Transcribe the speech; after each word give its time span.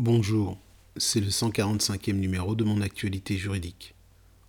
Bonjour, 0.00 0.56
c'est 0.96 1.18
le 1.18 1.26
145e 1.26 2.12
numéro 2.12 2.54
de 2.54 2.62
mon 2.62 2.82
actualité 2.82 3.36
juridique. 3.36 3.96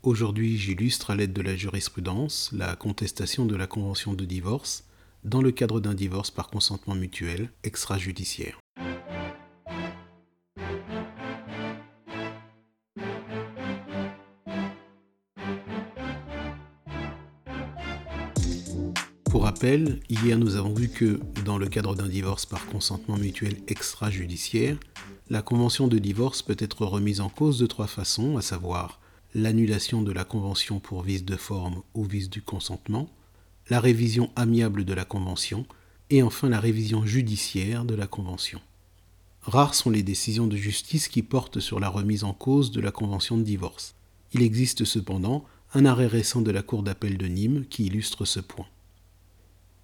Aujourd'hui, 0.04 0.60
j'illustre 0.60 1.10
à 1.10 1.16
l'aide 1.16 1.34
de 1.34 1.42
la 1.42 1.56
jurisprudence 1.56 2.52
la 2.54 2.76
contestation 2.76 3.48
de 3.48 3.56
la 3.56 3.66
convention 3.66 4.14
de 4.14 4.26
divorce 4.26 4.84
dans 5.24 5.42
le 5.42 5.50
cadre 5.52 5.80
d'un 5.80 5.96
divorce 5.96 6.30
par 6.30 6.50
consentement 6.50 6.94
mutuel 6.94 7.50
extrajudiciaire. 7.64 8.60
Pour 19.30 19.44
rappel, 19.44 20.00
hier 20.10 20.40
nous 20.40 20.56
avons 20.56 20.74
vu 20.74 20.90
que 20.90 21.20
dans 21.46 21.60
le 21.60 21.68
cadre 21.68 21.94
d'un 21.94 22.08
divorce 22.08 22.48
par 22.48 22.66
consentement 22.66 23.16
mutuel 23.16 23.58
extrajudiciaire, 23.68 24.76
la 25.30 25.44
convention 25.44 25.88
de 25.88 26.00
divorce 26.00 26.42
peut 26.42 26.58
être 26.58 26.84
remise 26.84 27.22
en 27.22 27.30
cause 27.30 27.60
de 27.60 27.68
trois 27.68 27.86
façons, 27.86 28.38
à 28.38 28.42
savoir 28.42 29.00
l'annulation 29.36 30.02
de 30.02 30.12
la 30.12 30.24
convention 30.24 30.80
pour 30.80 31.04
vice 31.04 31.26
de 31.26 31.36
forme 31.36 31.84
ou 31.94 32.06
vice 32.06 32.32
du 32.32 32.42
consentement, 32.42 33.08
la 33.70 33.80
révision 33.80 34.32
amiable 34.36 34.84
de 34.84 34.96
la 34.96 35.06
convention 35.06 35.68
et 36.10 36.24
enfin 36.24 36.50
la 36.50 36.60
révision 36.60 37.06
judiciaire 37.06 37.86
de 37.86 37.94
la 37.94 38.08
convention. 38.08 38.60
Rares 39.44 39.76
sont 39.76 39.92
les 39.92 40.02
décisions 40.02 40.48
de 40.48 40.58
justice 40.58 41.08
qui 41.08 41.22
portent 41.22 41.60
sur 41.60 41.80
la 41.80 41.90
remise 41.90 42.24
en 42.24 42.34
cause 42.34 42.72
de 42.72 42.82
la 42.82 42.92
convention 42.92 43.38
de 43.38 43.44
divorce. 43.44 43.94
Il 44.34 44.42
existe 44.42 44.86
cependant 44.86 45.46
un 45.76 45.86
arrêt 45.86 46.08
récent 46.08 46.42
de 46.42 46.50
la 46.50 46.64
Cour 46.64 46.82
d'appel 46.82 47.20
de 47.20 47.28
Nîmes 47.28 47.66
qui 47.70 47.86
illustre 47.86 48.26
ce 48.26 48.40
point. 48.40 48.66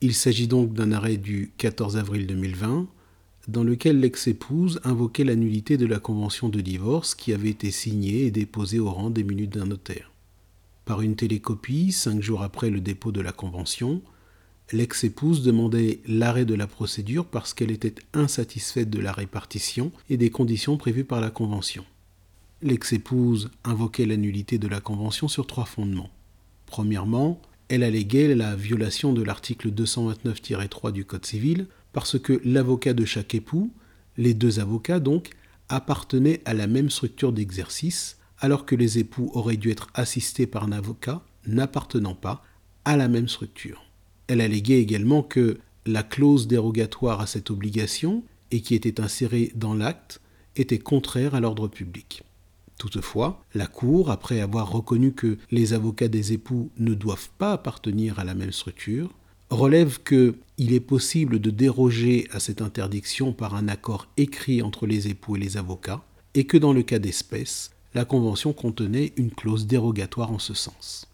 Il 0.02 0.14
s'agit 0.14 0.48
donc 0.48 0.74
d'un 0.74 0.92
arrêt 0.92 1.18
du 1.18 1.52
14 1.58 1.98
avril 1.98 2.28
2020 2.28 2.88
dans 3.48 3.64
lequel 3.64 4.00
l'ex-épouse 4.00 4.82
invoquait 4.84 5.24
la 5.24 5.36
nullité 5.36 5.78
de 5.78 5.86
la 5.86 6.00
convention 6.00 6.50
de 6.50 6.62
divorce 6.62 7.16
qui 7.16 7.32
avait 7.32 7.50
été 7.50 7.72
signée 7.72 8.26
et 8.26 8.32
déposée 8.32 8.80
au 8.80 8.92
rang 8.92 9.10
des 9.10 9.24
minutes 9.24 9.54
d'un 9.54 9.68
notaire. 9.68 10.12
Par 10.84 11.02
une 11.02 11.16
télécopie, 11.16 11.92
cinq 11.92 12.22
jours 12.22 12.44
après 12.44 12.70
le 12.70 12.82
dépôt 12.82 13.12
de 13.12 13.22
la 13.22 13.32
convention, 13.32 14.02
l'ex-épouse 14.72 15.44
demandait 15.44 16.02
l'arrêt 16.08 16.46
de 16.46 16.56
la 16.56 16.68
procédure 16.68 17.26
parce 17.26 17.54
qu'elle 17.54 17.72
était 17.72 17.96
insatisfaite 18.14 18.90
de 18.90 19.00
la 19.00 19.12
répartition 19.12 19.92
et 20.10 20.18
des 20.18 20.30
conditions 20.30 20.78
prévues 20.78 21.06
par 21.06 21.22
la 21.22 21.30
convention. 21.30 21.86
L'ex-épouse 22.62 23.52
invoquait 23.64 24.06
la 24.06 24.18
nullité 24.18 24.58
de 24.58 24.68
la 24.68 24.82
convention 24.82 25.28
sur 25.28 25.46
trois 25.48 25.66
fondements. 25.66 26.10
Premièrement, 26.66 27.40
elle 27.70 27.84
alléguait 27.84 28.36
la 28.36 28.56
violation 28.56 29.14
de 29.14 29.24
l'article 29.24 29.72
229-3 29.72 30.92
du 30.92 31.06
Code 31.06 31.26
civil 31.26 31.68
parce 31.94 32.20
que 32.20 32.42
l'avocat 32.44 32.94
de 32.94 33.06
chaque 33.06 33.36
époux, 33.36 33.72
les 34.18 34.34
deux 34.34 34.60
avocats 34.60 35.00
donc, 35.00 35.30
appartenaient 35.70 36.42
à 36.46 36.54
la 36.54 36.68
même 36.68 36.90
structure 36.90 37.32
d'exercice, 37.32 38.18
alors 38.40 38.66
que 38.66 38.76
les 38.76 39.00
époux 39.00 39.32
auraient 39.34 39.58
dû 39.58 39.72
être 39.72 39.90
assistés 39.94 40.46
par 40.46 40.66
un 40.66 40.72
avocat 40.72 41.24
n'appartenant 41.48 42.16
pas 42.16 42.44
à 42.84 42.98
la 42.98 43.08
même 43.08 43.28
structure. 43.28 43.86
Elle 44.28 44.42
alléguait 44.42 44.82
également 44.82 45.24
que 45.24 45.58
la 45.86 46.04
clause 46.04 46.48
dérogatoire 46.48 47.22
à 47.22 47.28
cette 47.28 47.50
obligation, 47.50 48.24
et 48.52 48.62
qui 48.62 48.76
était 48.76 49.02
insérée 49.02 49.52
dans 49.56 49.74
l'acte, 49.74 50.22
était 50.56 50.80
contraire 50.80 51.36
à 51.36 51.40
l'ordre 51.40 51.68
public. 51.68 52.24
Toutefois, 52.78 53.42
la 53.54 53.68
Cour, 53.68 54.12
après 54.12 54.42
avoir 54.42 54.72
reconnu 54.72 55.14
que 55.14 55.38
les 55.52 55.74
avocats 55.74 56.10
des 56.10 56.34
époux 56.34 56.70
ne 56.78 56.94
doivent 56.94 57.30
pas 57.38 57.54
appartenir 57.54 58.20
à 58.20 58.24
la 58.24 58.34
même 58.34 58.52
structure, 58.52 59.12
relève 59.50 60.00
qu'il 60.04 60.74
est 60.74 60.80
possible 60.80 61.40
de 61.40 61.52
déroger 61.52 62.28
à 62.32 62.40
cette 62.40 62.62
interdiction 62.62 63.32
par 63.32 63.56
un 63.56 63.68
accord 63.68 64.08
écrit 64.18 64.62
entre 64.62 64.88
les 64.88 65.08
époux 65.08 65.36
et 65.36 65.40
les 65.40 65.58
avocats, 65.58 66.04
et 66.34 66.46
que 66.46 66.58
dans 66.58 66.74
le 66.74 66.84
cas 66.84 67.00
d'espèce, 67.00 67.72
la 67.94 68.04
Convention 68.04 68.52
contenait 68.52 69.14
une 69.16 69.32
clause 69.32 69.68
dérogatoire 69.68 70.32
en 70.32 70.40
ce 70.40 70.54
sens. 70.54 71.08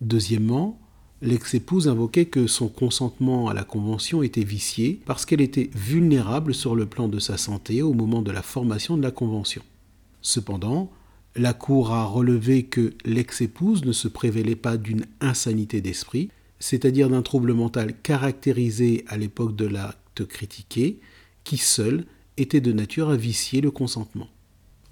Deuxièmement, 0.00 0.80
l'ex-épouse 1.22 1.86
invoquait 1.86 2.24
que 2.26 2.48
son 2.48 2.68
consentement 2.68 3.48
à 3.48 3.54
la 3.54 3.62
Convention 3.62 4.22
était 4.24 4.42
vicié 4.42 5.00
parce 5.06 5.24
qu'elle 5.24 5.40
était 5.40 5.70
vulnérable 5.74 6.52
sur 6.52 6.74
le 6.74 6.86
plan 6.86 7.06
de 7.06 7.20
sa 7.20 7.36
santé 7.36 7.82
au 7.82 7.92
moment 7.92 8.22
de 8.22 8.32
la 8.32 8.42
formation 8.42 8.96
de 8.96 9.02
la 9.02 9.12
Convention. 9.12 9.62
Cependant, 10.22 10.90
la 11.36 11.52
Cour 11.52 11.92
a 11.92 12.04
relevé 12.04 12.64
que 12.64 12.92
l'ex-épouse 13.04 13.84
ne 13.84 13.92
se 13.92 14.08
prévélait 14.08 14.56
pas 14.56 14.76
d'une 14.76 15.06
insanité 15.20 15.80
d'esprit, 15.80 16.30
c'est-à-dire 16.58 17.08
d'un 17.08 17.22
trouble 17.22 17.54
mental 17.54 17.94
caractérisé 18.02 19.04
à 19.08 19.16
l'époque 19.16 19.56
de 19.56 19.66
l'acte 19.66 20.24
critiqué, 20.26 21.00
qui 21.44 21.56
seul 21.56 22.04
était 22.36 22.60
de 22.60 22.72
nature 22.72 23.10
à 23.10 23.16
vicier 23.16 23.60
le 23.60 23.70
consentement. 23.70 24.28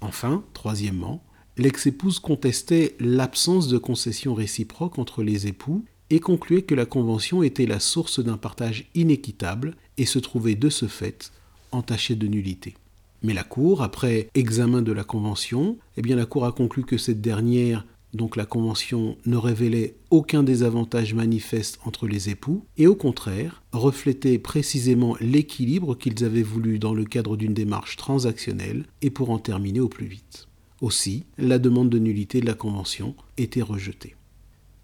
Enfin, 0.01 0.43
troisièmement, 0.53 1.23
l'ex-épouse 1.57 2.19
contestait 2.19 2.95
l'absence 2.99 3.67
de 3.67 3.77
concession 3.77 4.33
réciproque 4.33 4.97
entre 4.97 5.23
les 5.23 5.47
époux 5.47 5.83
et 6.09 6.19
concluait 6.19 6.63
que 6.63 6.75
la 6.75 6.85
convention 6.85 7.43
était 7.43 7.65
la 7.65 7.79
source 7.79 8.23
d'un 8.23 8.37
partage 8.37 8.89
inéquitable 8.95 9.75
et 9.97 10.05
se 10.05 10.19
trouvait 10.19 10.55
de 10.55 10.69
ce 10.69 10.87
fait 10.87 11.31
entachée 11.71 12.15
de 12.15 12.27
nullité. 12.27 12.75
Mais 13.21 13.33
la 13.33 13.43
Cour, 13.43 13.83
après 13.83 14.29
examen 14.33 14.81
de 14.81 14.91
la 14.91 15.03
Convention, 15.03 15.77
eh 15.97 16.13
a 16.13 16.25
conclu 16.25 16.83
que 16.83 16.97
cette 16.97 17.21
dernière, 17.21 17.85
donc 18.13 18.35
la 18.35 18.45
Convention, 18.45 19.17
ne 19.25 19.35
révélait 19.35 19.95
aucun 20.09 20.41
désavantage 20.41 21.13
manifeste 21.13 21.79
entre 21.83 22.07
les 22.07 22.29
époux, 22.29 22.63
et 22.77 22.87
au 22.87 22.95
contraire, 22.95 23.61
reflétait 23.73 24.39
précisément 24.39 25.17
l'équilibre 25.19 25.95
qu'ils 25.95 26.23
avaient 26.23 26.43
voulu 26.43 26.79
dans 26.79 26.93
le 26.93 27.03
cadre 27.03 27.35
d'une 27.35 27.53
démarche 27.53 27.97
transactionnelle, 27.97 28.85
et 29.01 29.09
pour 29.09 29.31
en 29.31 29.39
terminer 29.39 29.81
au 29.81 29.89
plus 29.89 30.07
vite. 30.07 30.47
Aussi, 30.81 31.25
la 31.37 31.59
demande 31.59 31.89
de 31.89 31.99
nullité 31.99 32.39
de 32.39 32.45
la 32.45 32.53
Convention 32.53 33.15
était 33.37 33.61
rejetée. 33.61 34.15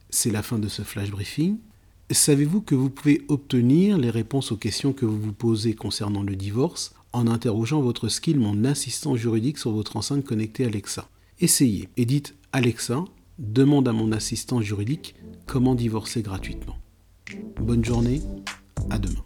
C'est 0.09 0.31
la 0.31 0.44
fin 0.44 0.59
de 0.59 0.68
ce 0.68 0.81
flash 0.81 1.09
briefing. 1.09 1.57
Savez-vous 2.12 2.62
que 2.62 2.75
vous 2.75 2.90
pouvez 2.90 3.22
obtenir 3.29 3.97
les 3.97 4.09
réponses 4.09 4.51
aux 4.51 4.57
questions 4.57 4.94
que 4.94 5.06
vous 5.06 5.19
vous 5.19 5.34
posez 5.34 5.74
concernant 5.74 6.22
le 6.22 6.35
divorce 6.35 6.94
en 7.15 7.27
interrogeant 7.27 7.81
votre 7.81 8.09
skill 8.09 8.39
Mon 8.39 8.65
assistant 8.65 9.15
juridique 9.15 9.57
sur 9.57 9.71
votre 9.71 9.95
enceinte 9.97 10.25
connectée 10.25 10.65
Alexa. 10.65 11.07
Essayez 11.39 11.89
et 11.97 12.05
dites 12.05 12.35
Alexa, 12.51 13.03
demande 13.39 13.87
à 13.87 13.93
mon 13.93 14.11
assistant 14.11 14.61
juridique 14.61 15.15
comment 15.45 15.75
divorcer 15.75 16.21
gratuitement. 16.21 16.77
Bonne 17.59 17.83
journée, 17.83 18.21
à 18.89 18.99
demain. 18.99 19.25